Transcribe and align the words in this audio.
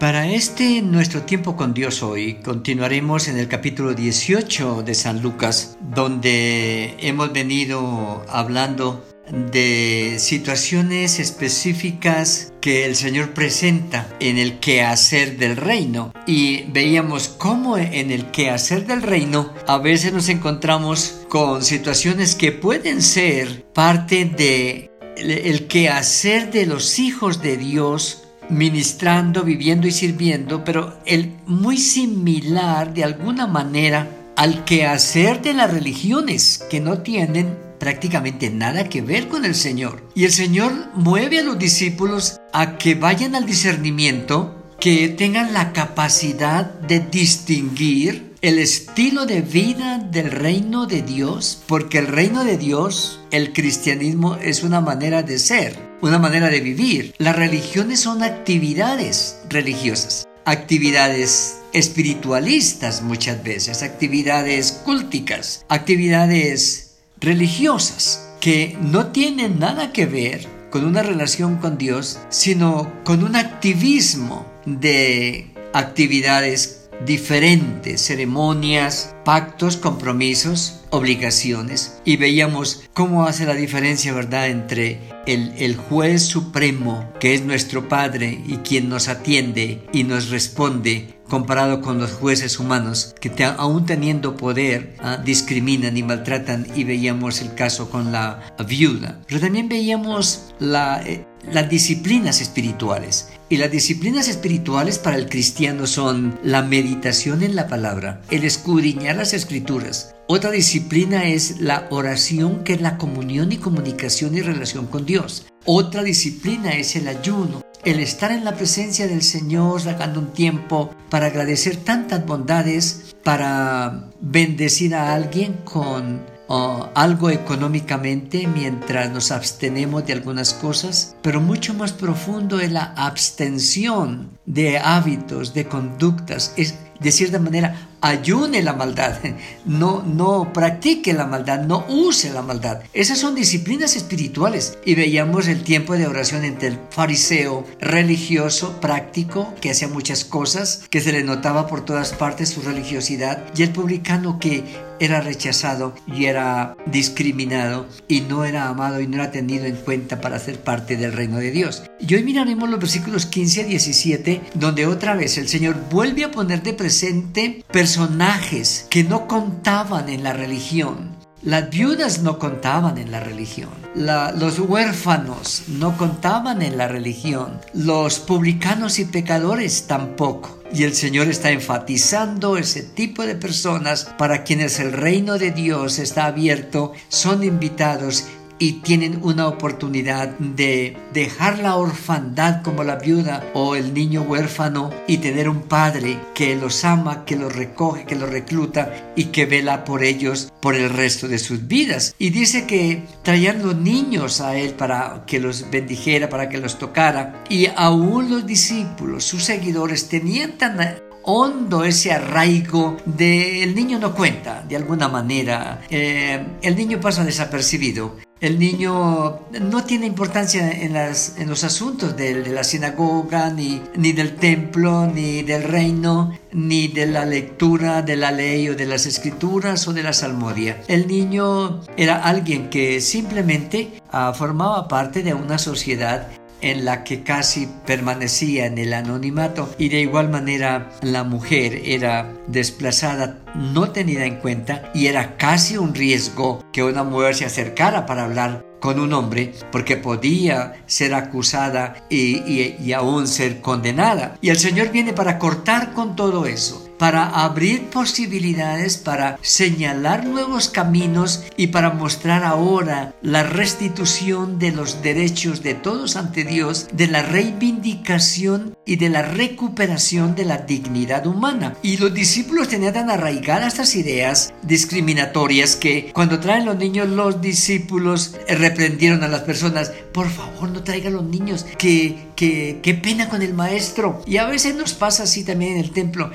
Para 0.00 0.26
este 0.26 0.80
nuestro 0.80 1.24
tiempo 1.24 1.58
con 1.58 1.74
Dios 1.74 2.02
hoy, 2.02 2.36
continuaremos 2.42 3.28
en 3.28 3.36
el 3.36 3.48
capítulo 3.48 3.92
18 3.92 4.82
de 4.82 4.94
San 4.94 5.20
Lucas, 5.20 5.76
donde 5.78 6.96
hemos 7.00 7.34
venido 7.34 8.24
hablando 8.30 9.04
de 9.52 10.16
situaciones 10.18 11.18
específicas 11.18 12.54
que 12.62 12.86
el 12.86 12.96
Señor 12.96 13.34
presenta 13.34 14.08
en 14.20 14.38
el 14.38 14.58
quehacer 14.58 15.36
del 15.36 15.58
reino. 15.58 16.14
Y 16.26 16.62
veíamos 16.72 17.28
cómo 17.28 17.76
en 17.76 18.10
el 18.10 18.30
quehacer 18.30 18.86
del 18.86 19.02
reino 19.02 19.52
a 19.66 19.76
veces 19.76 20.14
nos 20.14 20.30
encontramos 20.30 21.26
con 21.28 21.62
situaciones 21.62 22.34
que 22.34 22.52
pueden 22.52 23.02
ser 23.02 23.66
parte 23.74 24.24
de 24.24 24.90
el 25.18 25.66
quehacer 25.66 26.50
de 26.50 26.64
los 26.64 26.98
hijos 26.98 27.42
de 27.42 27.58
Dios 27.58 28.19
ministrando, 28.50 29.44
viviendo 29.44 29.86
y 29.86 29.90
sirviendo, 29.92 30.64
pero 30.64 30.98
el 31.06 31.36
muy 31.46 31.76
similar 31.76 32.92
de 32.94 33.04
alguna 33.04 33.46
manera 33.46 34.08
al 34.36 34.64
quehacer 34.64 35.42
de 35.42 35.54
las 35.54 35.70
religiones 35.70 36.64
que 36.70 36.80
no 36.80 36.98
tienen 36.98 37.58
prácticamente 37.78 38.50
nada 38.50 38.88
que 38.88 39.02
ver 39.02 39.28
con 39.28 39.44
el 39.44 39.54
Señor. 39.54 40.02
Y 40.14 40.24
el 40.24 40.32
Señor 40.32 40.72
mueve 40.94 41.40
a 41.40 41.42
los 41.42 41.58
discípulos 41.58 42.38
a 42.52 42.78
que 42.78 42.94
vayan 42.94 43.34
al 43.34 43.46
discernimiento, 43.46 44.56
que 44.78 45.08
tengan 45.08 45.52
la 45.52 45.72
capacidad 45.72 46.64
de 46.64 47.00
distinguir 47.00 48.34
el 48.42 48.58
estilo 48.58 49.26
de 49.26 49.42
vida 49.42 49.98
del 49.98 50.30
reino 50.30 50.86
de 50.86 51.02
Dios, 51.02 51.62
porque 51.66 51.98
el 51.98 52.06
reino 52.06 52.44
de 52.44 52.56
Dios, 52.56 53.20
el 53.30 53.52
cristianismo, 53.52 54.36
es 54.36 54.62
una 54.62 54.80
manera 54.80 55.22
de 55.22 55.38
ser 55.38 55.89
una 56.00 56.18
manera 56.18 56.48
de 56.48 56.60
vivir. 56.60 57.14
Las 57.18 57.36
religiones 57.36 58.00
son 58.00 58.22
actividades 58.22 59.38
religiosas, 59.48 60.26
actividades 60.44 61.58
espiritualistas 61.72 63.02
muchas 63.02 63.42
veces, 63.42 63.82
actividades 63.82 64.72
culticas, 64.84 65.64
actividades 65.68 66.98
religiosas 67.20 68.28
que 68.40 68.76
no 68.80 69.08
tienen 69.08 69.58
nada 69.58 69.92
que 69.92 70.06
ver 70.06 70.46
con 70.70 70.84
una 70.84 71.02
relación 71.02 71.56
con 71.56 71.78
Dios, 71.78 72.18
sino 72.28 72.92
con 73.04 73.24
un 73.24 73.36
activismo 73.36 74.46
de 74.64 75.50
actividades 75.72 76.79
diferentes, 77.06 78.02
ceremonias, 78.02 79.14
pactos, 79.24 79.76
compromisos, 79.76 80.80
obligaciones. 80.90 82.00
Y 82.04 82.16
veíamos 82.16 82.84
cómo 82.94 83.26
hace 83.26 83.46
la 83.46 83.54
diferencia, 83.54 84.12
¿verdad?, 84.12 84.48
entre 84.48 85.00
el, 85.26 85.52
el, 85.58 85.76
juez 85.76 86.22
supremo, 86.22 87.10
que 87.20 87.34
es 87.34 87.44
nuestro 87.44 87.88
Padre 87.88 88.42
y 88.46 88.56
quien 88.58 88.88
nos 88.88 89.08
atiende 89.08 89.86
y 89.92 90.04
nos 90.04 90.30
responde, 90.30 91.20
comparado 91.28 91.80
con 91.80 91.98
los 91.98 92.12
jueces 92.12 92.58
humanos, 92.58 93.14
que 93.20 93.32
aún 93.44 93.86
teniendo 93.86 94.36
poder, 94.36 94.96
ah, 94.98 95.16
discriminan 95.16 95.96
y 95.96 96.02
maltratan. 96.02 96.66
Y 96.74 96.84
veíamos 96.84 97.40
el 97.40 97.54
caso 97.54 97.88
con 97.88 98.12
la 98.12 98.52
viuda. 98.66 99.20
Pero 99.26 99.40
también 99.40 99.68
veíamos 99.68 100.52
la, 100.58 101.02
eh, 101.06 101.24
las 101.44 101.68
disciplinas 101.68 102.40
espirituales. 102.40 103.28
Y 103.48 103.56
las 103.56 103.70
disciplinas 103.70 104.28
espirituales 104.28 104.98
para 104.98 105.16
el 105.16 105.28
cristiano 105.28 105.86
son 105.86 106.38
la 106.44 106.62
meditación 106.62 107.42
en 107.42 107.56
la 107.56 107.66
palabra, 107.66 108.22
el 108.30 108.44
escudriñar 108.44 109.16
las 109.16 109.34
escrituras. 109.34 110.14
Otra 110.28 110.52
disciplina 110.52 111.26
es 111.26 111.60
la 111.60 111.88
oración, 111.90 112.62
que 112.62 112.74
es 112.74 112.80
la 112.80 112.96
comunión 112.98 113.50
y 113.50 113.56
comunicación 113.56 114.36
y 114.36 114.42
relación 114.42 114.86
con 114.86 115.04
Dios. 115.04 115.46
Otra 115.64 116.04
disciplina 116.04 116.70
es 116.74 116.94
el 116.94 117.08
ayuno, 117.08 117.62
el 117.84 117.98
estar 117.98 118.30
en 118.30 118.44
la 118.44 118.54
presencia 118.54 119.08
del 119.08 119.22
Señor, 119.22 119.80
sacando 119.80 120.20
un 120.20 120.32
tiempo 120.32 120.94
para 121.08 121.26
agradecer 121.26 121.76
tantas 121.76 122.24
bondades, 122.24 123.16
para 123.24 124.10
bendecir 124.20 124.94
a 124.94 125.14
alguien 125.14 125.54
con 125.64 126.24
algo 126.50 127.30
económicamente 127.30 128.46
mientras 128.46 129.10
nos 129.10 129.30
abstenemos 129.30 130.06
de 130.06 130.14
algunas 130.14 130.52
cosas, 130.54 131.16
pero 131.22 131.40
mucho 131.40 131.74
más 131.74 131.92
profundo 131.92 132.58
es 132.58 132.72
la 132.72 132.92
abstención 132.96 134.38
de 134.46 134.78
hábitos, 134.78 135.54
de 135.54 135.66
conductas. 135.66 136.52
Es, 136.56 136.76
de 136.98 137.12
cierta 137.12 137.38
manera, 137.38 137.89
ayune 138.00 138.62
la 138.62 138.72
maldad, 138.72 139.18
no, 139.64 140.02
no 140.02 140.52
practique 140.52 141.12
la 141.12 141.26
maldad, 141.26 141.60
no 141.60 141.84
use 141.88 142.30
la 142.30 142.42
maldad. 142.42 142.80
Esas 142.92 143.18
son 143.18 143.34
disciplinas 143.34 143.96
espirituales. 143.96 144.78
Y 144.84 144.94
veíamos 144.94 145.48
el 145.48 145.62
tiempo 145.62 145.94
de 145.94 146.06
oración 146.06 146.44
entre 146.44 146.68
el 146.68 146.78
fariseo 146.90 147.66
religioso, 147.80 148.80
práctico, 148.80 149.54
que 149.60 149.70
hacía 149.70 149.88
muchas 149.88 150.24
cosas, 150.24 150.84
que 150.90 151.00
se 151.00 151.12
le 151.12 151.24
notaba 151.24 151.66
por 151.66 151.84
todas 151.84 152.12
partes 152.12 152.50
su 152.50 152.62
religiosidad, 152.62 153.44
y 153.56 153.62
el 153.62 153.70
publicano 153.70 154.38
que 154.38 154.64
era 155.00 155.22
rechazado 155.22 155.94
y 156.06 156.26
era 156.26 156.76
discriminado 156.86 157.88
y 158.06 158.20
no 158.20 158.44
era 158.44 158.68
amado 158.68 159.00
y 159.00 159.06
no 159.06 159.16
era 159.16 159.32
tenido 159.32 159.64
en 159.64 159.76
cuenta 159.76 160.20
para 160.20 160.38
ser 160.38 160.60
parte 160.60 160.96
del 160.96 161.12
reino 161.12 161.38
de 161.38 161.50
Dios. 161.50 161.82
Y 161.98 162.14
hoy 162.14 162.22
miraremos 162.22 162.68
los 162.68 162.78
versículos 162.78 163.26
15 163.26 163.62
a 163.62 163.64
17, 163.64 164.40
donde 164.54 164.86
otra 164.86 165.14
vez 165.14 165.38
el 165.38 165.48
Señor 165.48 165.76
vuelve 165.90 166.24
a 166.24 166.30
poner 166.30 166.62
de 166.62 166.74
presente 166.74 167.64
personajes 167.90 168.86
que 168.88 169.02
no 169.02 169.26
contaban 169.26 170.08
en 170.08 170.22
la 170.22 170.32
religión. 170.32 171.16
Las 171.42 171.70
viudas 171.70 172.22
no 172.22 172.38
contaban 172.38 172.98
en 172.98 173.10
la 173.10 173.18
religión. 173.18 173.70
los 173.96 174.60
huérfanos 174.60 175.64
no 175.66 175.96
contaban 175.96 176.62
en 176.62 176.78
la 176.78 176.86
religión. 176.86 177.60
Los 177.74 178.20
publicanos 178.20 179.00
y 179.00 179.06
pecadores 179.06 179.88
tampoco. 179.88 180.62
Y 180.72 180.84
el 180.84 180.94
Señor 180.94 181.26
está 181.26 181.50
enfatizando 181.50 182.56
ese 182.58 182.84
tipo 182.84 183.26
de 183.26 183.34
personas 183.34 184.04
para 184.16 184.44
quienes 184.44 184.78
el 184.78 184.92
reino 184.92 185.36
de 185.36 185.50
Dios 185.50 185.98
está 185.98 186.26
abierto, 186.26 186.92
son 187.08 187.42
invitados 187.42 188.26
y 188.60 188.74
tienen 188.82 189.18
una 189.22 189.48
oportunidad 189.48 190.28
de 190.38 190.96
dejar 191.12 191.58
la 191.58 191.74
orfandad 191.76 192.62
como 192.62 192.84
la 192.84 192.96
viuda 192.96 193.50
o 193.54 193.74
el 193.74 193.92
niño 193.94 194.22
huérfano 194.22 194.90
y 195.08 195.16
tener 195.16 195.48
un 195.48 195.62
padre 195.62 196.20
que 196.34 196.54
los 196.54 196.84
ama, 196.84 197.24
que 197.24 197.36
los 197.36 197.56
recoge, 197.56 198.04
que 198.04 198.14
los 198.14 198.30
recluta 198.30 199.12
y 199.16 199.24
que 199.24 199.46
vela 199.46 199.84
por 199.84 200.04
ellos 200.04 200.52
por 200.60 200.76
el 200.76 200.90
resto 200.90 201.26
de 201.26 201.38
sus 201.38 201.66
vidas. 201.66 202.14
Y 202.18 202.30
dice 202.30 202.66
que 202.66 203.02
traían 203.22 203.62
los 203.62 203.76
niños 203.76 204.40
a 204.42 204.56
él 204.56 204.74
para 204.74 205.24
que 205.26 205.40
los 205.40 205.70
bendijera, 205.70 206.28
para 206.28 206.50
que 206.50 206.58
los 206.58 206.78
tocara. 206.78 207.42
Y 207.48 207.66
aún 207.74 208.30
los 208.30 208.46
discípulos, 208.46 209.24
sus 209.24 209.44
seguidores, 209.44 210.08
tenían 210.08 210.58
tan 210.58 210.78
hondo 211.22 211.84
ese 211.84 212.12
arraigo 212.12 212.96
de 213.04 213.62
el 213.62 213.74
niño 213.74 213.98
no 213.98 214.14
cuenta 214.14 214.64
de 214.68 214.76
alguna 214.76 215.08
manera, 215.08 215.82
eh, 215.90 216.44
el 216.62 216.76
niño 216.76 217.00
pasa 217.00 217.24
desapercibido. 217.24 218.16
El 218.40 218.58
niño 218.58 219.40
no 219.60 219.84
tiene 219.84 220.06
importancia 220.06 220.70
en, 220.70 220.94
las, 220.94 221.34
los 221.46 221.62
asuntos 221.62 222.16
de, 222.16 222.42
de 222.42 222.50
la 222.50 222.64
sinagoga, 222.64 223.50
ni, 223.50 223.82
ni 223.96 224.12
del 224.12 224.36
templo, 224.36 225.06
ni 225.06 225.42
del 225.42 225.62
reino, 225.62 226.32
ni 226.50 226.88
de 226.88 227.06
la 227.06 227.26
lectura 227.26 228.00
de 228.00 228.16
la 228.16 228.32
ley 228.32 228.70
o 228.70 228.74
de 228.74 228.86
las 228.86 229.04
escrituras 229.04 229.86
o 229.88 229.92
de 229.92 230.02
la 230.02 230.14
salmodia. 230.14 230.82
El 230.88 231.06
niño 231.06 231.82
era 231.98 232.16
alguien 232.24 232.70
que 232.70 233.02
simplemente 233.02 234.00
ah, 234.10 234.32
formaba 234.34 234.88
parte 234.88 235.22
de 235.22 235.34
una 235.34 235.58
sociedad 235.58 236.28
en 236.60 236.84
la 236.84 237.04
que 237.04 237.22
casi 237.22 237.68
permanecía 237.86 238.66
en 238.66 238.78
el 238.78 238.92
anonimato 238.92 239.68
y 239.78 239.88
de 239.88 240.00
igual 240.00 240.28
manera 240.28 240.90
la 241.02 241.24
mujer 241.24 241.82
era 241.84 242.32
desplazada, 242.46 243.38
no 243.54 243.90
tenida 243.90 244.24
en 244.24 244.36
cuenta 244.36 244.90
y 244.94 245.06
era 245.06 245.36
casi 245.36 245.76
un 245.76 245.94
riesgo 245.94 246.64
que 246.72 246.82
una 246.82 247.04
mujer 247.04 247.34
se 247.34 247.44
acercara 247.44 248.06
para 248.06 248.24
hablar 248.24 248.64
con 248.80 248.98
un 248.98 249.12
hombre 249.12 249.52
porque 249.70 249.96
podía 249.96 250.82
ser 250.86 251.14
acusada 251.14 252.06
y, 252.08 252.38
y, 252.38 252.92
aún 252.92 253.28
ser 253.28 253.60
condenada. 253.60 254.36
Y 254.40 254.48
el 254.48 254.58
Señor 254.58 254.90
viene 254.90 255.12
para 255.12 255.38
cortar 255.38 255.92
con 255.92 256.16
todo 256.16 256.46
eso 256.46 256.89
para 257.00 257.24
abrir 257.24 257.84
posibilidades, 257.86 258.98
para 258.98 259.38
señalar 259.40 260.26
nuevos 260.26 260.68
caminos 260.68 261.44
y 261.56 261.68
para 261.68 261.92
mostrar 261.92 262.44
ahora 262.44 263.14
la 263.22 263.42
restitución 263.42 264.58
de 264.58 264.72
los 264.72 265.00
derechos 265.00 265.62
de 265.62 265.72
todos 265.72 266.16
ante 266.16 266.44
Dios, 266.44 266.88
de 266.92 267.06
la 267.06 267.22
reivindicación 267.22 268.76
y 268.84 268.96
de 268.96 269.08
la 269.08 269.22
recuperación 269.22 270.34
de 270.34 270.44
la 270.44 270.58
dignidad 270.58 271.26
humana. 271.26 271.74
Y 271.82 271.96
los 271.96 272.12
discípulos 272.12 272.68
tenían 272.68 272.92
tan 272.92 273.08
arraigadas 273.08 273.68
estas 273.72 273.94
ideas 273.94 274.52
discriminatorias 274.62 275.76
que 275.76 276.10
cuando 276.12 276.38
traen 276.38 276.66
los 276.66 276.76
niños 276.76 277.08
los 277.08 277.40
discípulos 277.40 278.36
reprendieron 278.46 279.24
a 279.24 279.28
las 279.28 279.40
personas, 279.40 279.90
por 280.12 280.28
favor 280.28 280.68
no 280.68 280.82
traigan 280.82 281.14
los 281.14 281.24
niños, 281.24 281.64
que, 281.78 282.18
que, 282.36 282.80
qué 282.82 282.92
pena 282.92 283.30
con 283.30 283.40
el 283.40 283.54
maestro. 283.54 284.22
Y 284.26 284.36
a 284.36 284.44
veces 284.44 284.74
nos 284.74 284.92
pasa 284.92 285.22
así 285.22 285.44
también 285.44 285.72
en 285.72 285.78
el 285.78 285.92
templo 285.92 286.30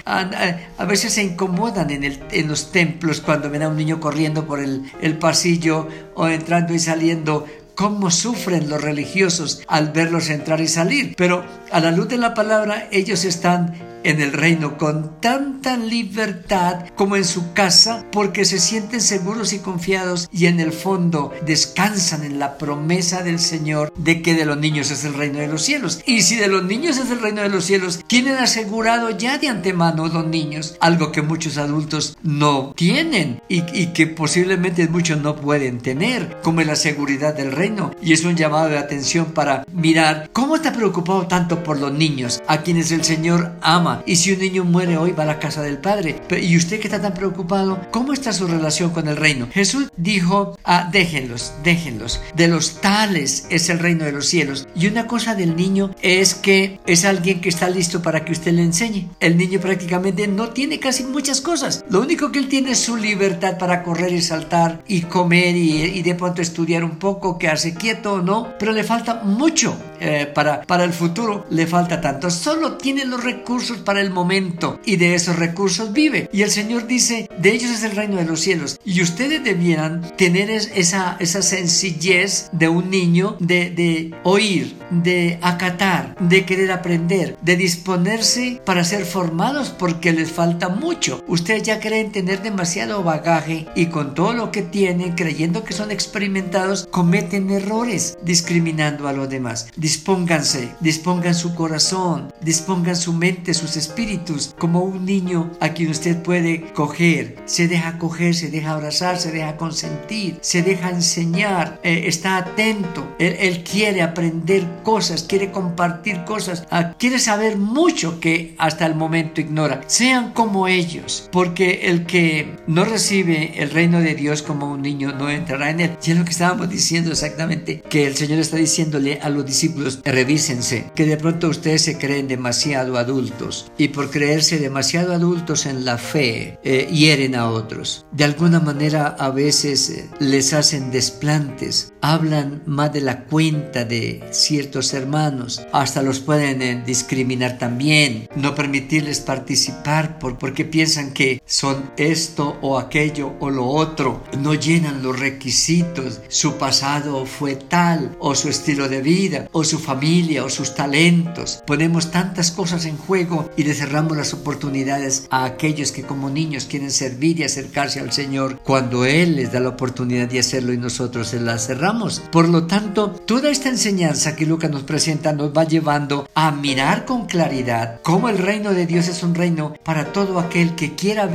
a 0.78 0.86
veces 0.86 1.14
se 1.14 1.24
incomodan 1.24 1.90
en, 1.90 2.48
los 2.48 2.72
templos 2.72 3.22
cuando 3.22 3.50
ven 3.50 3.64
a 3.64 3.70
un 3.70 3.78
niño 3.78 4.00
corriendo 4.00 4.46
por 4.46 4.60
el, 4.60 4.84
el 5.02 5.18
pasillo 5.18 5.88
o 6.16 6.28
entrando 6.28 6.74
y 6.74 6.80
saliendo 6.80 7.46
cómo 7.76 8.10
sufren 8.10 8.70
los 8.70 8.82
religiosos 8.82 9.62
al 9.68 9.92
verlos 9.92 10.30
entrar 10.30 10.62
y 10.62 10.68
salir. 10.68 11.14
Pero 11.18 11.46
a 11.72 11.80
la 11.80 11.92
luz 11.92 12.08
de 12.08 12.18
la 12.18 12.34
palabra 12.34 12.88
ellos 12.92 13.26
están 13.26 13.74
en 14.06 14.22
el 14.22 14.34
reino 14.34 14.78
con 14.78 15.20
tanta 15.20 15.78
libertad 15.78 16.86
como 16.96 17.16
en 17.16 17.26
su 17.26 17.54
casa 17.54 18.06
porque 18.12 18.46
se 18.46 18.60
sienten 18.60 19.02
seguros 19.02 19.52
y 19.52 19.60
confiados 19.60 20.30
y 20.32 20.46
en 20.46 20.60
el 20.60 20.72
fondo 20.72 21.34
descansan 21.46 22.24
en 22.24 22.40
la 22.40 22.58
promesa 22.58 23.24
del 23.24 23.40
Señor 23.40 23.92
de 23.98 24.22
que 24.22 24.36
de 24.36 24.46
los 24.46 24.58
niños 24.58 24.92
es 24.92 25.04
el 25.06 25.16
reino 25.16 25.40
de 25.40 25.48
los 25.48 25.64
cielos. 25.64 26.02
Y 26.06 26.22
si 26.22 26.36
de 26.36 26.48
los 26.48 26.64
niños 26.64 26.98
es 26.98 27.10
el 27.10 27.20
reino 27.20 27.42
de 27.42 27.50
los 27.50 27.66
cielos, 27.66 28.02
tienen 28.08 28.36
asegurado 28.36 29.10
ya 29.10 29.38
de 29.38 29.50
antemano 29.50 30.08
los 30.08 30.28
niños, 30.28 30.78
algo 30.80 31.12
que 31.12 31.24
muchos 31.24 31.58
adultos 31.58 32.18
no 32.22 32.74
tienen 32.76 33.42
y, 33.50 33.62
que 33.88 34.08
posiblemente 34.08 34.88
muchos 34.88 35.20
no 35.22 35.36
pueden 35.36 35.80
tener, 35.80 36.38
como 36.44 36.62
la 36.62 36.76
seguridad 36.76 37.34
del 37.34 37.52
reino. 37.52 37.92
Y 38.02 38.14
es 38.14 38.24
un 38.24 38.36
llamado 38.36 38.70
de 38.70 38.78
atención 38.78 39.28
para 39.34 39.66
mirar 39.74 40.30
cómo 40.32 40.56
está 40.56 40.74
preocupado 40.74 41.28
tanto 41.28 41.64
por 41.64 41.80
los 41.80 41.92
niños, 41.92 42.42
a 42.48 42.62
quienes 42.62 42.92
el 42.92 43.04
Señor 43.04 43.54
ama 43.62 43.95
y 44.06 44.16
si 44.18 44.32
un 44.32 44.40
niño 44.40 44.64
muere 44.64 44.98
hoy 44.98 45.12
va 45.12 45.24
a 45.24 45.28
la 45.28 45.40
casa 45.40 45.62
del 45.62 45.78
Padre. 45.78 46.22
¿Y 46.42 46.58
usted 46.58 46.80
que 46.80 46.88
está 46.88 47.02
tan 47.02 47.14
preocupado? 47.14 47.80
¿Cómo 47.92 48.14
está 48.14 48.34
su 48.34 48.48
relación 48.48 48.92
con 48.92 49.08
el 49.08 49.18
reino? 49.18 49.48
Jesús 49.52 49.92
dijo, 49.98 50.58
ah, 50.64 50.90
déjenlos, 50.92 51.54
déjenlos. 51.64 52.22
De 52.36 52.48
los 52.48 52.82
tales 52.82 53.48
es 53.50 53.70
el 53.70 53.80
reino 53.80 54.06
de 54.06 54.12
los 54.12 54.28
cielos. 54.28 54.68
Y 54.76 54.88
una 54.88 55.08
cosa 55.08 55.36
del 55.36 55.56
niño 55.56 55.96
es 56.02 56.36
que 56.36 56.80
es 56.86 57.06
alguien 57.06 57.42
que 57.42 57.50
está 57.50 57.70
listo 57.70 58.02
para 58.02 58.26
que 58.26 58.32
usted 58.32 58.54
le 58.54 58.64
enseñe. 58.64 59.10
El 59.20 59.38
niño 59.38 59.60
prácticamente 59.60 60.28
no 60.28 60.50
tiene 60.50 60.80
casi 60.80 61.04
muchas 61.04 61.42
cosas. 61.42 61.86
Lo 61.90 62.02
único 62.02 62.32
que 62.32 62.40
él 62.40 62.48
tiene 62.48 62.72
es 62.72 62.80
su 62.80 62.98
libertad 62.98 63.58
para 63.58 63.84
correr 63.84 64.14
y 64.14 64.22
saltar 64.22 64.84
y 64.88 65.02
comer 65.02 65.56
y, 65.56 66.02
de 66.02 66.16
pronto 66.16 66.42
estudiar 66.42 66.84
un 66.84 66.98
poco, 66.98 67.38
quedarse 67.38 67.74
quieto 67.74 68.14
o 68.14 68.22
no. 68.22 68.54
Pero 68.60 68.72
le 68.72 68.84
falta 68.84 69.22
mucho 69.24 69.78
eh, 70.00 70.26
para, 70.34 70.62
para 70.62 70.84
el 70.84 70.94
futuro. 70.94 71.46
Le 71.50 71.68
falta 71.68 72.02
tanto. 72.02 72.30
Solo 72.30 72.78
tiene 72.78 73.06
los 73.06 73.24
recursos 73.24 73.78
para 73.78 74.02
el 74.02 74.12
momento 74.12 74.80
y 74.86 74.98
de 74.98 75.16
esos 75.16 75.36
recursos 75.36 75.94
vive. 75.94 76.30
Y 76.32 76.42
el 76.42 76.52
Señor 76.52 76.88
dice, 76.88 77.30
de 77.38 77.52
ellos 77.52 77.72
es 77.72 77.84
el 77.84 77.96
reino 77.96 78.18
de 78.18 78.26
los 78.26 78.42
cielos. 78.42 78.80
Y 78.86 79.02
ustedes 79.02 79.44
debieran 79.44 80.16
tener 80.18 80.50
esa, 80.50 81.18
esa 81.20 81.42
sencillez 81.42 82.50
de 82.52 82.70
un 82.70 82.90
niño 82.90 83.38
de, 83.40 83.70
de 83.70 84.14
oír, 84.24 84.76
de 84.90 85.40
acatar, 85.42 86.16
de 86.20 86.46
querer 86.46 86.72
aprender, 86.72 87.38
de 87.42 87.56
disponerse 87.56 88.62
para 88.66 88.84
ser 88.84 89.06
formados 89.06 89.70
porque 89.70 90.12
les 90.12 90.32
falta 90.32 90.70
mucho. 90.70 91.24
Ustedes 91.28 91.64
ya 91.64 91.80
creen 91.80 92.12
tener 92.12 92.42
demasiado 92.42 93.04
bagaje 93.04 93.68
y 93.76 93.88
con 93.88 94.14
todo 94.14 94.34
lo 94.34 94.52
que 94.52 94.62
tienen, 94.62 95.14
creyendo 95.14 95.64
que 95.64 95.74
son 95.74 95.92
experimentados, 95.92 96.88
cometen 96.92 97.50
errores 97.50 98.18
discriminando 98.24 99.08
a 99.08 99.14
los 99.14 99.30
demás. 99.30 99.68
Dispónganse, 99.86 100.72
dispongan 100.80 101.36
su 101.36 101.54
corazón, 101.54 102.34
dispongan 102.42 102.96
su 102.96 103.14
mente, 103.14 103.54
sus 103.54 103.78
espíritus, 103.78 104.56
como 104.58 104.82
un 104.82 105.06
niño 105.06 105.52
a 105.60 105.70
quien 105.70 105.92
usted 105.92 106.24
puede 106.24 106.74
coger. 106.74 107.38
Se 107.46 107.68
deja 107.68 108.00
coger, 108.00 108.34
se 108.34 108.50
deja 108.50 108.72
abrazar, 108.72 109.20
se 109.20 109.32
deja 109.32 109.58
consentir, 109.58 110.40
se 110.42 110.64
deja 110.64 110.90
enseñar, 110.90 111.80
eh, 111.84 112.06
está 112.08 112.38
atento. 112.38 113.16
Él, 113.20 113.64
quiere 113.64 114.02
aprender 114.02 114.68
cosas, 114.82 115.22
quiere 115.22 115.52
compartir 115.52 116.24
cosas, 116.26 116.66
ah, 116.72 116.96
quiere 116.98 117.20
saber 117.20 117.56
mucho 117.56 118.20
que 118.20 118.56
hasta 118.58 118.88
el 118.88 118.96
momento 118.96 119.40
ignora. 119.40 119.84
Sean 119.86 120.34
como 120.34 120.68
ellos, 120.68 121.30
porque 121.32 121.82
el 121.84 122.08
que 122.08 122.56
no 122.66 122.86
recibe 122.86 123.62
el 123.62 123.70
reino 123.70 124.00
de 124.00 124.16
Dios 124.16 124.42
como 124.42 124.72
un 124.72 124.82
niño 124.82 125.12
no 125.12 125.30
entrará 125.30 125.70
en 125.70 125.80
él. 125.80 125.98
Y 126.04 126.10
es 126.10 126.18
lo 126.18 126.26
que 126.26 126.32
estábamos 126.32 126.72
diciendo 126.72 127.12
exactamente, 127.12 127.84
que 127.88 128.08
el 128.08 128.16
Señor 128.16 128.40
está 128.40 128.58
diciéndole 128.58 129.20
a 129.22 129.30
los 129.30 129.46
discípulos, 129.46 129.75
revísense, 130.04 130.92
que 130.96 131.06
de 131.06 131.18
pronto 131.18 131.50
ustedes 131.50 131.84
se 131.84 131.98
creen 131.98 132.28
demasiado 132.28 132.98
adultos 132.98 133.72
y 133.78 133.90
por 133.90 134.10
creerse 134.10 134.60
demasiado 134.60 135.14
adultos 135.14 135.66
en 135.66 135.86
la 135.86 135.98
fe 135.98 136.58
eh, 136.64 136.88
hieren 136.92 137.36
a 137.36 137.50
otros. 137.50 138.06
De 138.12 138.24
alguna 138.24 138.60
manera 138.60 139.16
a 139.20 139.30
veces 139.30 139.90
eh, 139.90 140.10
les 140.20 140.54
hacen 140.54 140.92
desplantes, 140.92 141.94
hablan 142.02 142.64
más 142.66 142.94
de 142.94 143.02
la 143.02 143.26
cuenta 143.26 143.86
de 143.86 144.24
ciertos 144.32 144.94
hermanos, 144.94 145.66
hasta 145.72 146.02
los 146.02 146.20
pueden 146.20 146.62
eh, 146.62 146.84
discriminar 146.86 147.58
también, 147.58 148.28
no 148.36 148.56
permitirles 148.56 149.20
participar 149.20 150.20
por, 150.20 150.38
porque 150.38 150.66
piensan 150.66 151.12
que 151.12 151.42
son 151.46 151.92
esto 151.98 152.58
o 152.62 152.80
aquello 152.80 153.34
o 153.40 153.50
lo 153.50 153.68
otro, 153.68 154.24
no 154.40 154.54
llenan 154.54 155.04
los 155.04 155.20
requisitos, 155.20 156.22
su 156.28 156.56
pasado 156.56 157.26
fue 157.26 157.56
tal 157.56 158.16
o 158.20 158.36
su 158.36 158.50
estilo 158.50 158.90
de 158.90 159.02
vida 159.02 159.48
o 159.52 159.64
su 159.64 159.80
familia 159.80 160.44
o 160.44 160.50
sus 160.50 160.76
talentos. 160.76 161.64
Ponemos 161.68 162.12
tantas 162.12 162.52
cosas 162.52 162.86
en 162.86 162.98
juego 162.98 163.50
y 163.56 163.64
le 163.64 163.74
cerramos 163.74 164.18
las 164.18 164.34
oportunidades 164.34 165.28
a 165.30 165.46
aquellos 165.46 165.92
que 165.92 166.04
como 166.04 166.30
niños 166.30 166.66
quieren 166.66 166.92
servir 166.92 167.40
y 167.40 167.44
acercarse 167.44 168.00
al 168.00 168.12
Señor 168.12 168.60
cuando 168.64 169.06
Él 169.06 169.36
les 169.36 169.52
da 169.52 169.60
la 169.60 169.70
oportunidad 169.70 170.28
de 170.28 170.40
hacerlo 170.40 170.74
y 170.74 170.78
nosotros 170.78 171.28
se 171.30 171.40
la 171.40 171.58
cerramos. 171.60 172.22
Por 172.32 172.50
lo 172.50 172.66
tanto, 172.66 173.12
toda 173.12 173.50
esta 173.50 173.70
enseñanza 173.70 174.36
que 174.36 174.46
Lucas 174.46 174.72
nos 174.72 174.84
presenta 174.84 175.34
nos 175.34 175.56
va 175.56 175.64
llevando 175.66 176.28
a 176.34 176.52
mirar 176.52 177.06
con 177.06 177.26
claridad 177.26 178.00
cómo 178.02 178.30
el 178.30 178.38
reino 178.38 178.72
de 178.72 178.86
Dios 178.86 179.08
es 179.08 179.24
un 179.24 179.36
reino 179.36 179.74
para 179.84 180.12
todo 180.12 180.40
aquel 180.40 180.76
que 180.76 180.96
quiera 180.96 181.28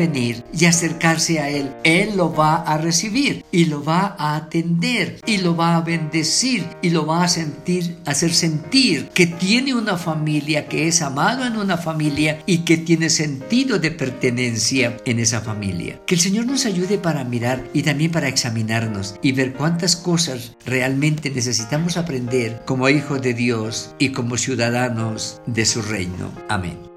y 0.53 0.65
acercarse 0.65 1.41
a 1.41 1.51
Él. 1.51 1.71
Él 1.85 2.17
lo 2.17 2.33
va 2.33 2.57
a 2.57 2.79
recibir 2.79 3.45
y 3.53 3.67
lo 3.67 3.85
va 3.85 4.15
a 4.19 4.37
atender 4.37 5.21
y 5.27 5.39
lo 5.39 5.57
va 5.57 5.77
a 5.77 5.83
bendecir 5.83 6.67
y 6.81 6.91
lo 6.91 7.07
va 7.07 7.25
a 7.25 7.29
sentir, 7.29 7.99
hacer 8.07 8.33
sentir 8.33 9.09
que 9.15 9.27
tiene 9.27 9.75
una 9.75 9.97
familia, 9.97 10.69
que 10.69 10.89
es 10.89 11.03
amado 11.03 11.45
en 11.45 11.57
una 11.57 11.77
familia 11.77 12.43
y 12.47 12.59
que 12.59 12.77
tiene 12.79 13.11
sentido 13.11 13.79
de 13.79 13.91
pertenencia 13.91 14.97
en 15.05 15.19
esa 15.19 15.41
familia. 15.41 16.01
Que 16.07 16.15
el 16.15 16.21
Señor 16.21 16.47
nos 16.47 16.67
ayude 16.67 16.99
para 16.99 17.25
mirar 17.25 17.65
y 17.75 17.83
también 17.83 18.11
para 18.11 18.29
examinarnos 18.29 19.17
y 19.23 19.33
ver 19.33 19.53
cuántas 19.53 19.97
cosas 19.97 20.57
realmente 20.65 21.31
necesitamos 21.31 21.97
aprender 21.97 22.63
como 22.65 22.89
hijos 22.89 23.21
de 23.21 23.35
Dios 23.35 23.95
y 23.99 24.13
como 24.13 24.37
ciudadanos 24.37 25.41
de 25.47 25.67
su 25.67 25.83
reino. 25.83 26.33
Amén. 26.49 26.90